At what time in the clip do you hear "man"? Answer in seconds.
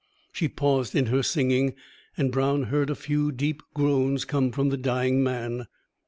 5.21-5.67